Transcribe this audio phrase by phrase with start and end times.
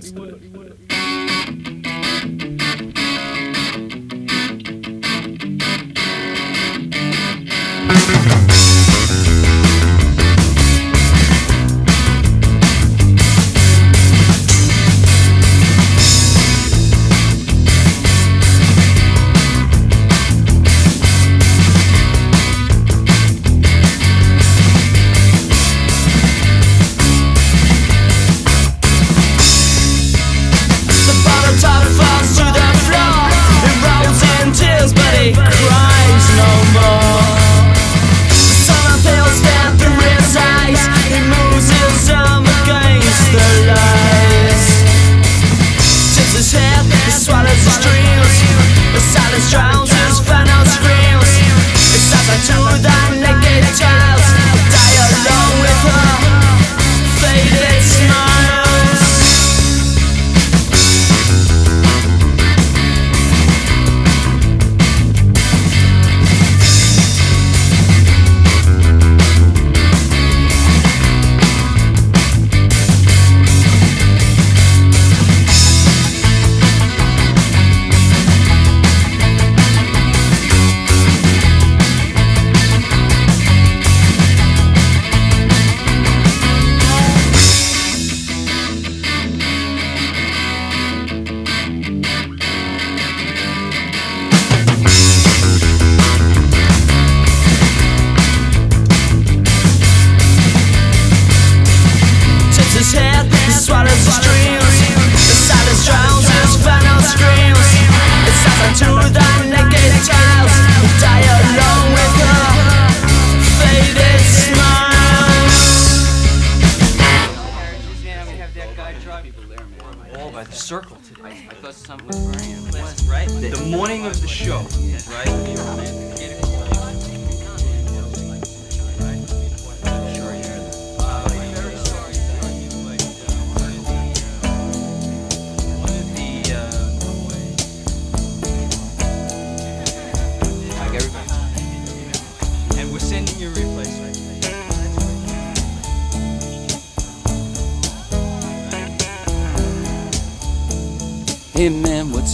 [0.00, 0.40] Pues, Sol.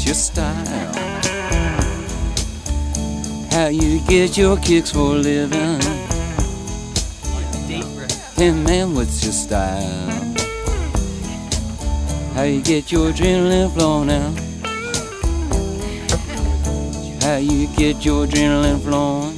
[0.06, 0.94] Your style?
[3.50, 5.80] How you get your kicks for a living?
[8.36, 10.34] Hey man, what's your style?
[12.34, 14.30] How you get your adrenaline flowing now?
[17.26, 19.35] How you get your adrenaline flowing?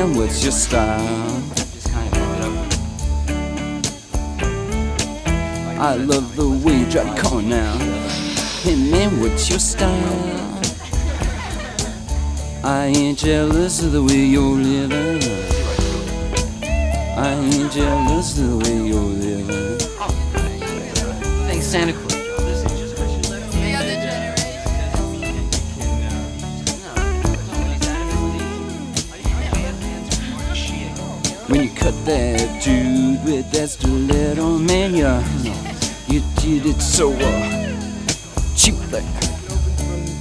[0.00, 1.42] Man, what's your style?
[5.78, 7.76] I love the way you drive the car now.
[8.62, 10.58] Hey man, what's your style?
[12.64, 15.20] I ain't jealous of the way you're living.
[17.18, 19.78] I ain't jealous of the way you're living.
[21.46, 22.09] Thanks, Santa Claus.
[32.10, 35.06] That dude with that stiletto, man, you,
[36.08, 39.04] you did it so uh, cheaply.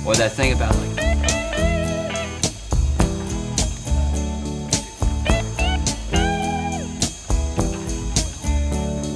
[0.06, 1.00] Or that thing about like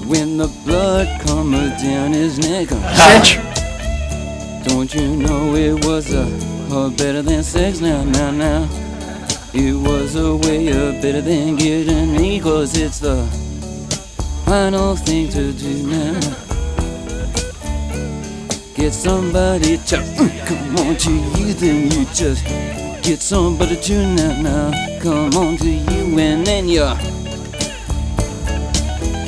[0.08, 3.38] When the blood comes down his neck, Cinch!
[4.68, 6.26] don't you know it was a,
[6.74, 8.93] a better than sex now, now, now.
[9.56, 13.24] It was a way of better than getting me, cause it's the
[14.46, 16.20] final thing to do now.
[18.74, 22.44] Get somebody to uh, come on to you, then you just
[23.04, 25.00] get somebody to now, now.
[25.00, 26.88] Come on to you, and then you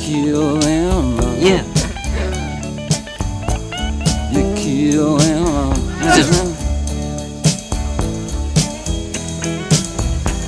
[0.00, 1.18] kill him.
[1.38, 1.62] Yeah.
[4.32, 6.55] You kill him.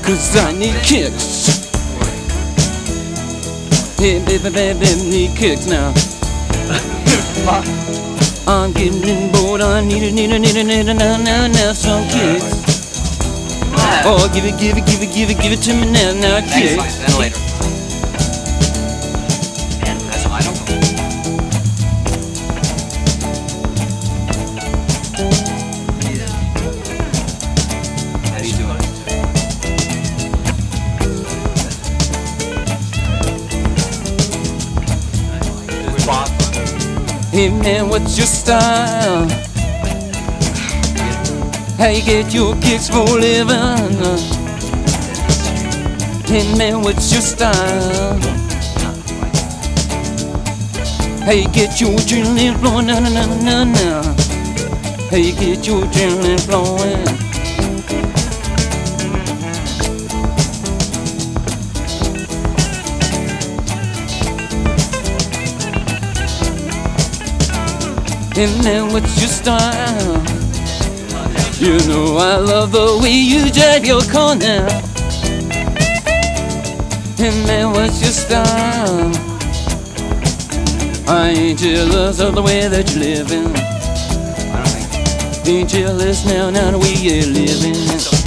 [0.08, 1.68] Cause I need kicks.
[3.98, 5.88] Hey, baby, baby, need kicks now.
[8.48, 9.60] I'm getting bored.
[9.60, 12.42] I need it, need it, need it, need it now, now, now, some kicks.
[14.06, 16.40] Oh, give it, give it, give it, give it, give it to me now, now,
[16.40, 17.47] kicks.
[37.38, 39.28] Hey man, what's your style?
[41.78, 43.54] How you get your kicks for living?
[46.26, 48.18] Hey man, what's your style?
[51.22, 52.86] How you get your adrenaline flowing?
[52.88, 54.02] Na na na na na.
[55.08, 57.27] How you get your adrenaline flowing?
[68.40, 70.22] And then what's your style?
[71.58, 74.68] You know I love the way you drive your car now.
[77.18, 79.10] And then what's your style?
[81.08, 83.50] I ain't jealous of the way that you're living.
[85.52, 88.17] Ain't jealous now, now the way you're living.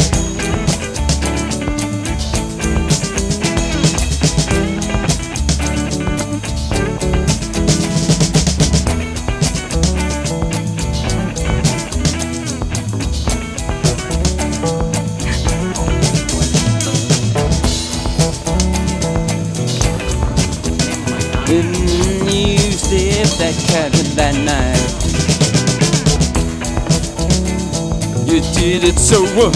[28.62, 29.50] Did it so uh,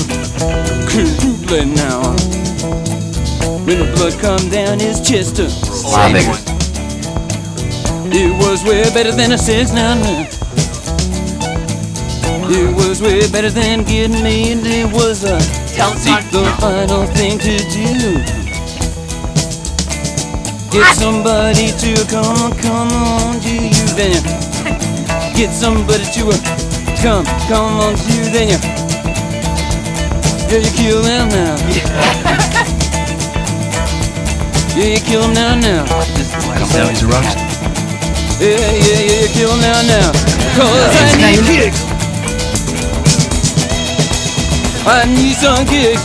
[0.90, 2.02] cruelly now
[3.64, 6.26] When the blood come down his chest uh, Slavic.
[8.12, 10.26] It was way better than a six now now.
[12.50, 15.94] It was way better than getting me and it was a uh,
[16.34, 18.18] the final thing to do
[20.74, 27.26] Get somebody to come, come on to you, then you get somebody to uh, come,
[27.48, 28.75] come on to you, then you
[30.50, 31.56] yeah, you kill them now.
[34.76, 35.86] Yeah, you kill them now, now.
[35.86, 37.38] Now he's a roast.
[38.40, 40.12] Yeah, yeah, yeah, you kill them now, now.
[40.56, 41.82] Cause I need kicks.
[44.88, 46.04] I need some kicks.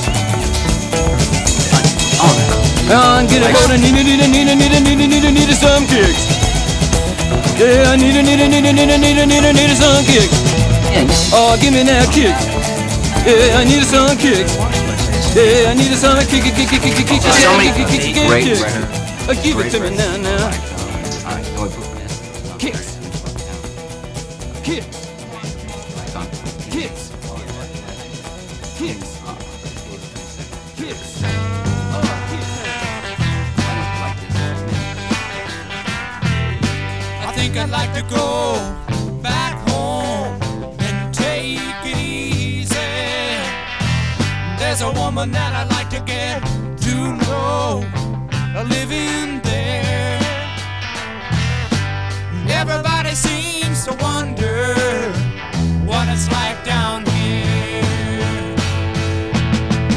[2.92, 5.48] I'm getting need a, need a, need a, need a, need a, need a, need
[5.48, 6.26] a, some kicks.
[7.60, 9.70] Yeah, I need a, need a, need a, need a, need a, need a, need
[9.70, 11.30] a, some kicks.
[11.32, 12.49] Oh, give me that kick.
[13.26, 14.56] Yeah, I need a some kicks.
[15.36, 18.00] Yeah, I need a some kick, kick, kick, kick, kick, kick, kick, kick, kick, kick,
[18.00, 19.42] kick, kick.
[19.44, 20.50] Give it to me now, now.
[22.58, 22.96] Kicks.
[24.64, 24.88] Kicks.
[26.70, 27.10] Kicks.
[28.80, 29.10] Kicks.
[37.22, 38.89] I think I'd like to go
[44.70, 46.40] There's a woman that I'd like to get
[46.86, 46.94] to
[47.26, 47.82] know,
[48.68, 50.20] living there.
[52.46, 54.76] Everybody seems to wonder
[55.84, 57.82] what it's like down here.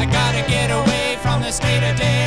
[0.02, 2.23] I gotta get away from the state of day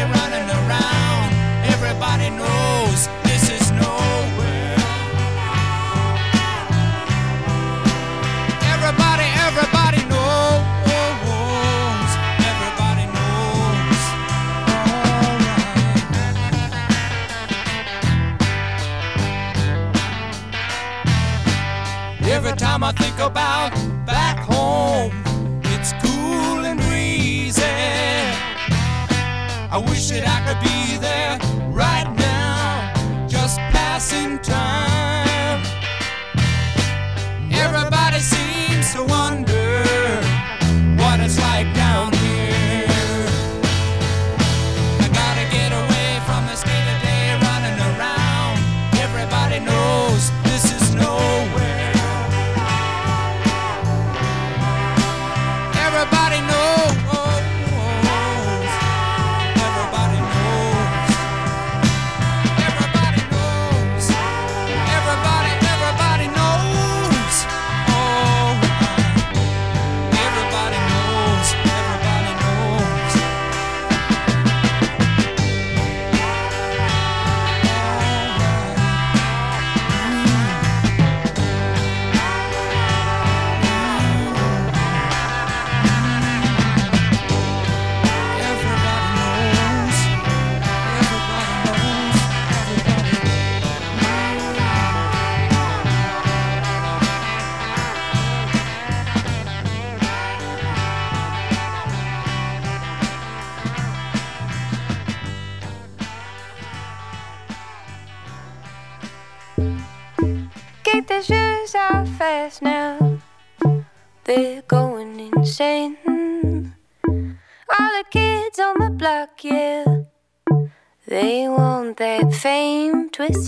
[23.19, 23.71] about
[24.05, 25.11] back home,
[25.63, 27.63] it's cool and breezy.
[29.71, 31.16] I wish that I could be there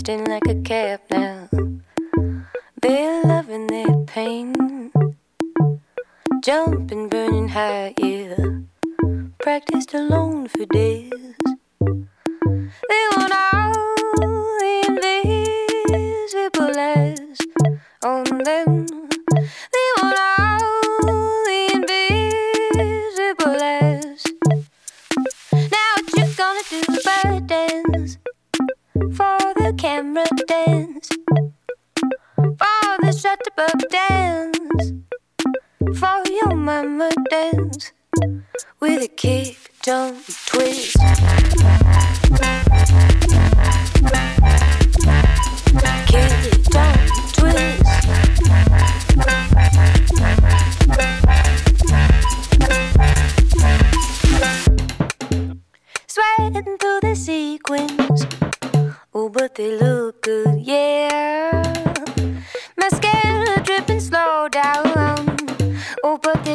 [0.10, 0.49] twisting like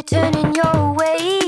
[0.06, 1.43] turning your way.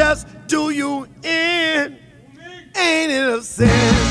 [0.00, 1.98] Just do you in.
[2.74, 4.09] Ain't it a sin?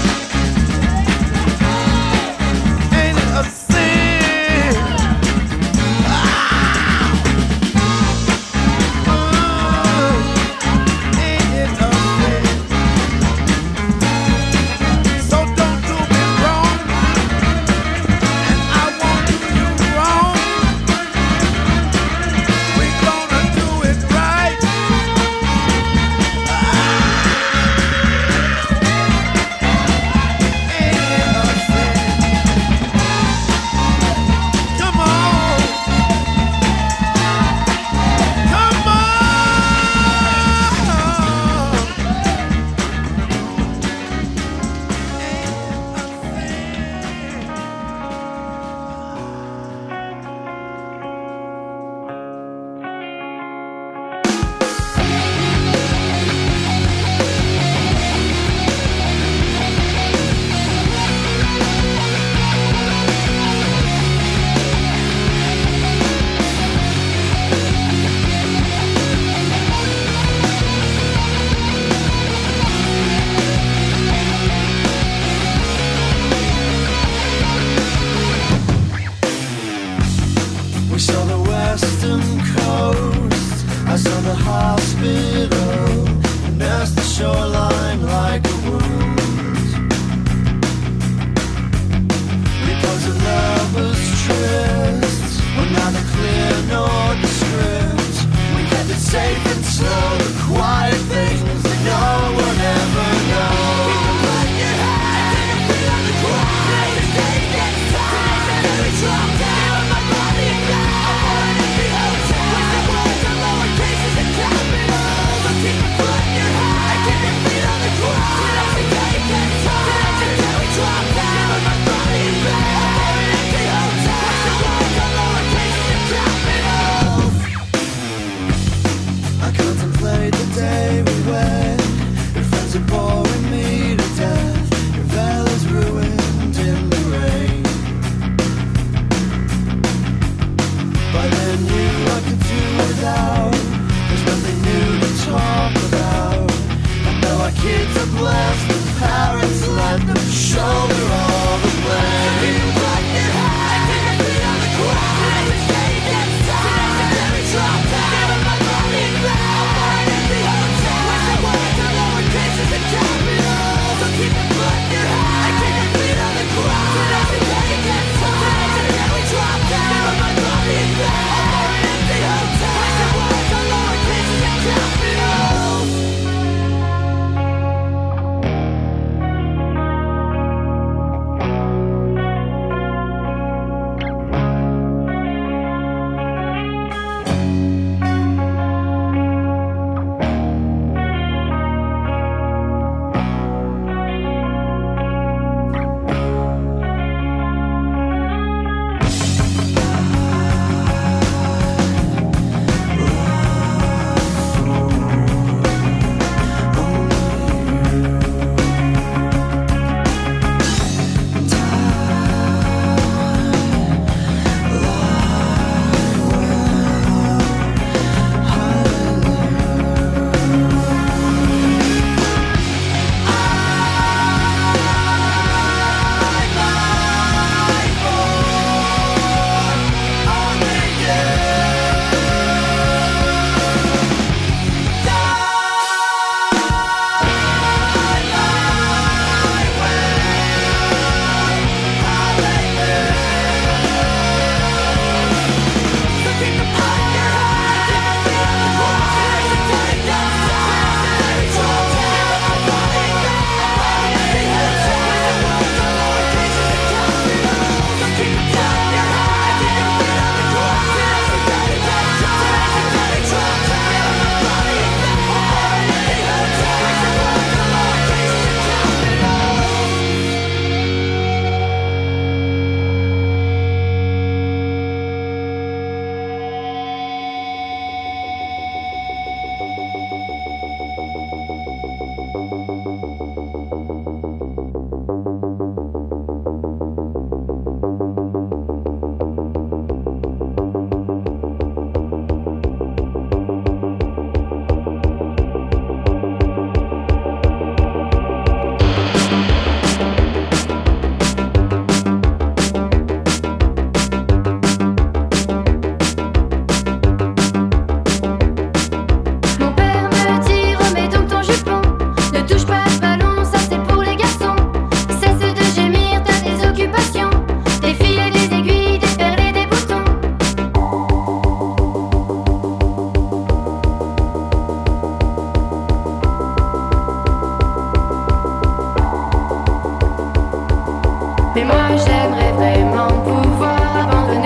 [331.60, 334.39] Et moi j'aimerais vraiment pouvoir.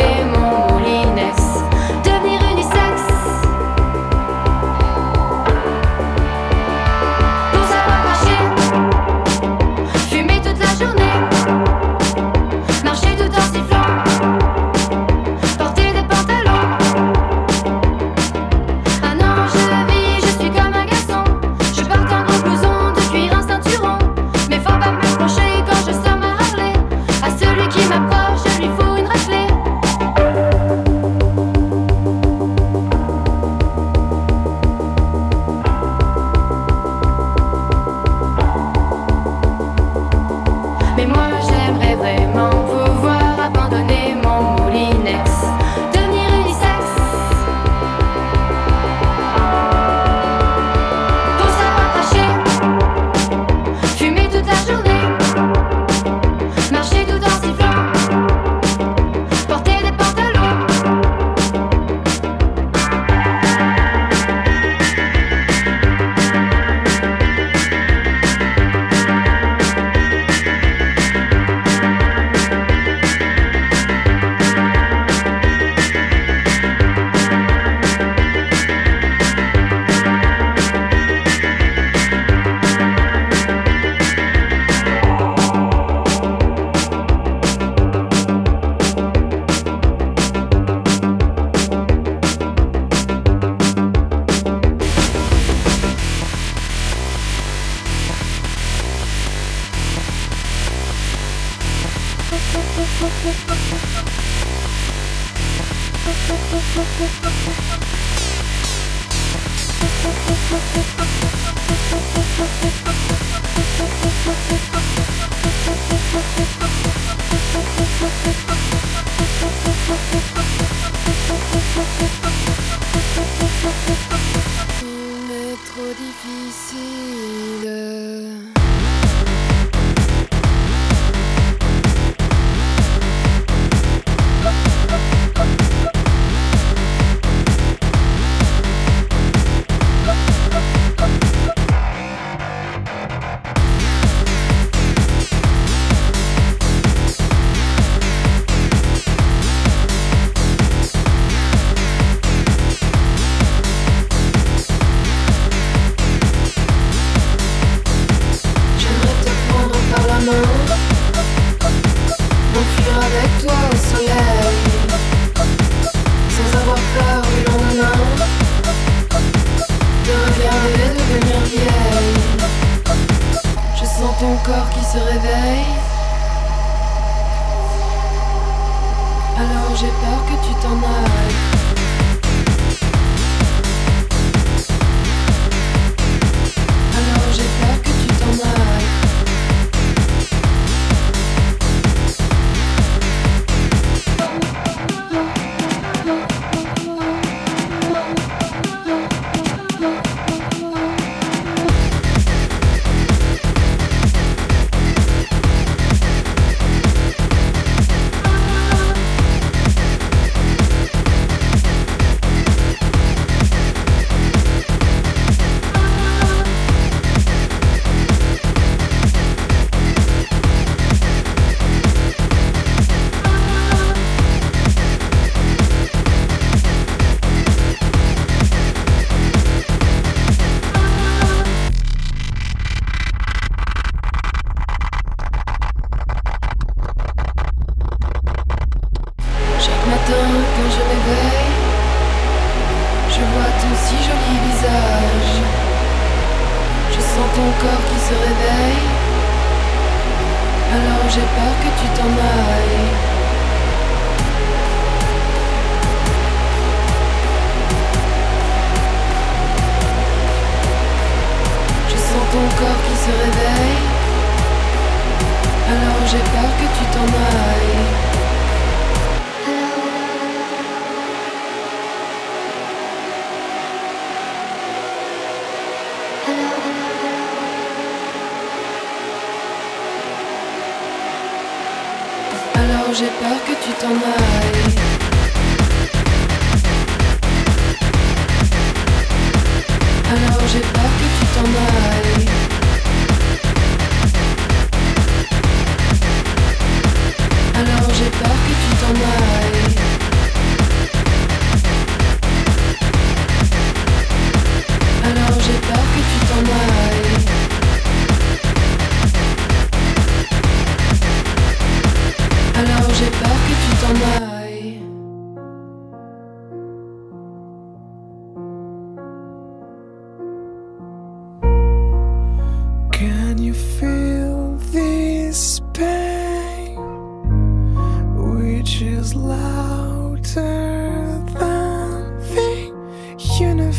[110.54, 110.83] You.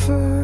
[0.07, 0.44] Sad.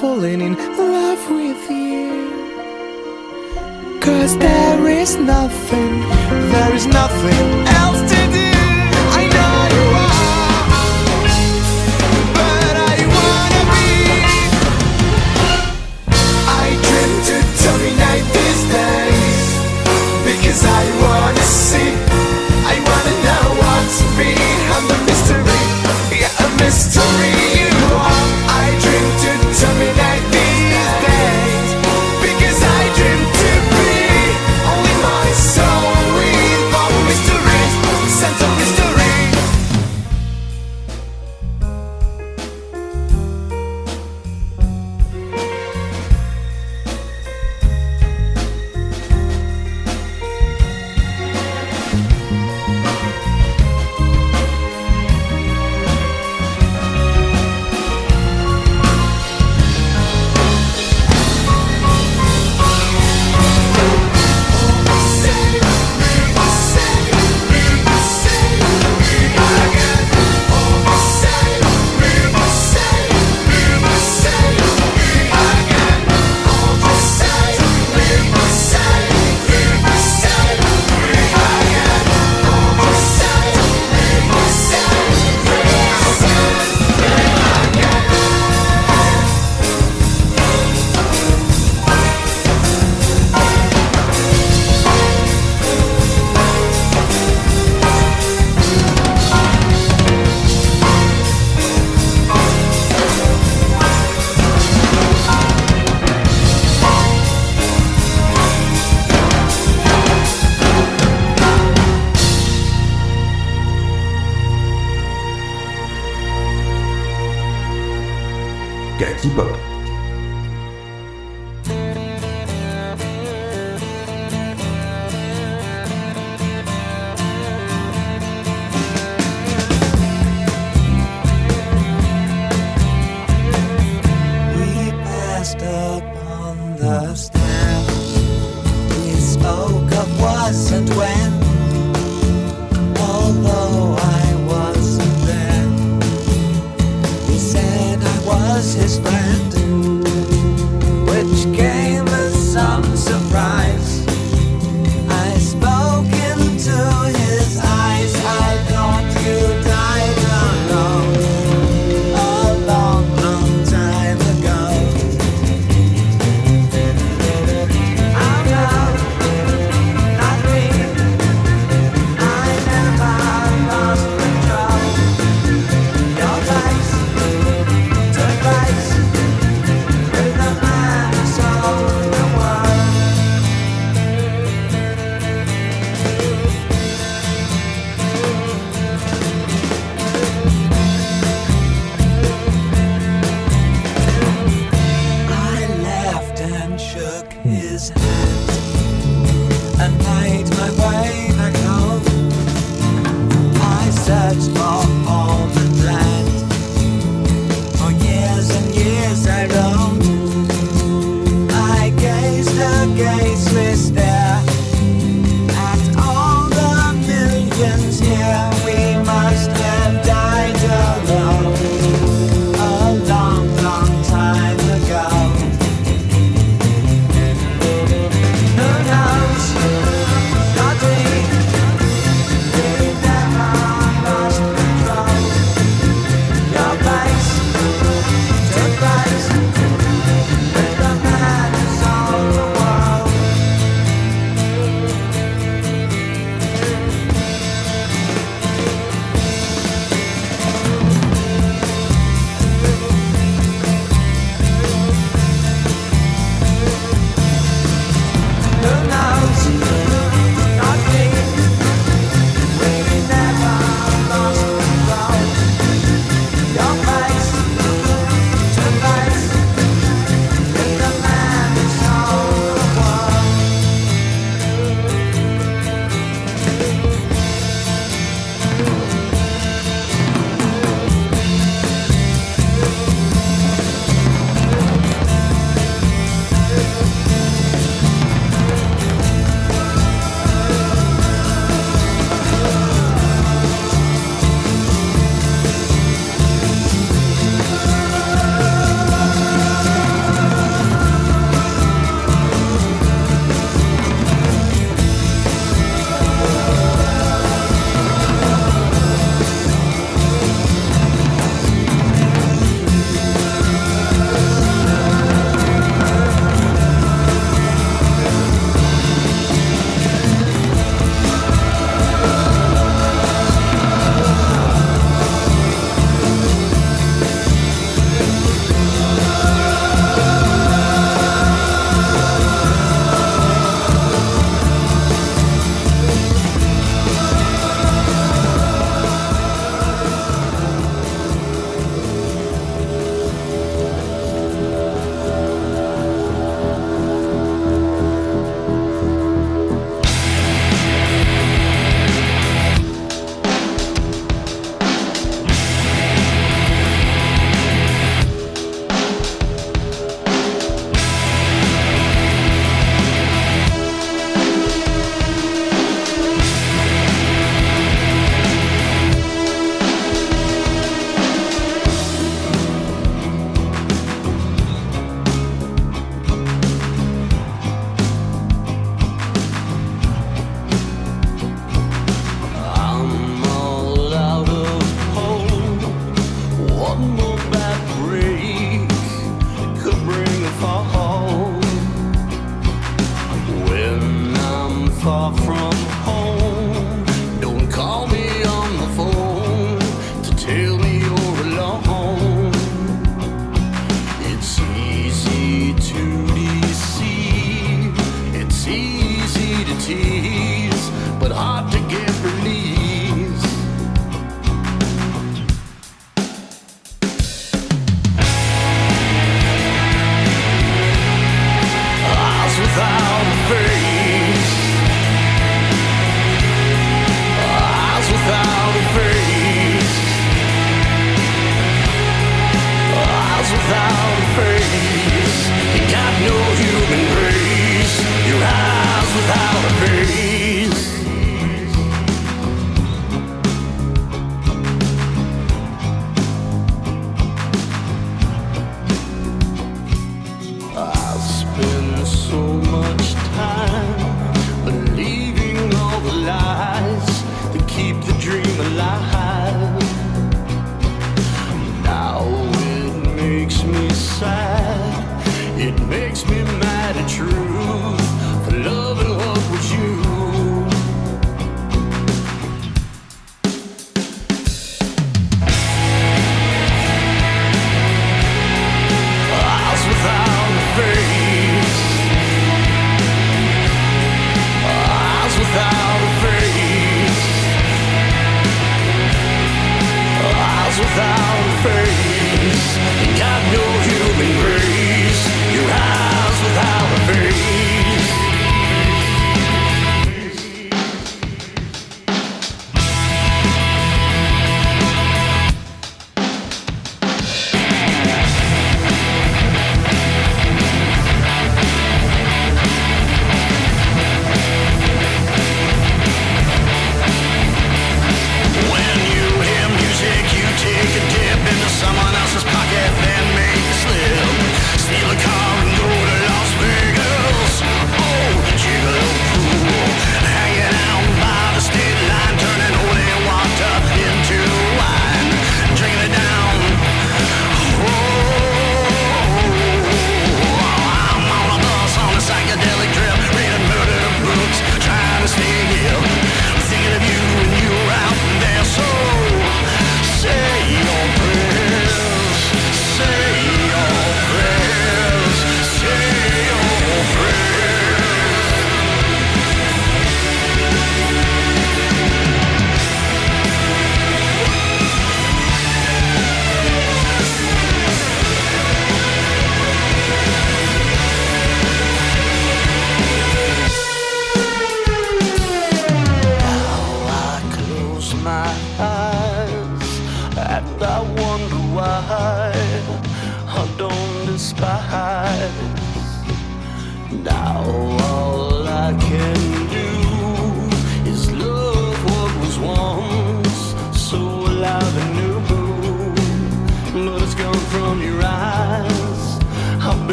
[0.00, 2.30] falling in love with you.
[4.00, 6.00] Cause there is nothing,
[6.52, 7.79] there is nothing else.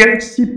[0.00, 0.48] galaxies